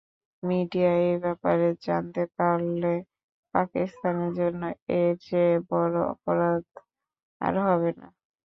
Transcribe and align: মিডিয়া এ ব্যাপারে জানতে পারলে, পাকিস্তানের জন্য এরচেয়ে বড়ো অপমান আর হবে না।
মিডিয়া 0.43 0.91
এ 1.03 1.11
ব্যাপারে 1.23 1.67
জানতে 1.85 2.23
পারলে, 2.37 2.93
পাকিস্তানের 3.53 4.31
জন্য 4.39 4.61
এরচেয়ে 4.97 5.53
বড়ো 5.69 6.01
অপমান 6.13 6.55
আর 7.41 7.53
হবে 7.65 7.91
না। 7.99 8.07